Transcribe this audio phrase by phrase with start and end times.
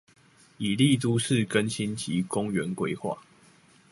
[0.57, 3.19] 以利都市更新及公園規畫